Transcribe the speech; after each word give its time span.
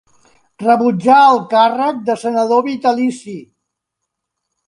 Rebutjà 0.61 1.17
el 1.33 1.41
càrrec 1.51 1.99
de 2.09 2.15
senador 2.21 2.65
vitalici. 2.69 3.37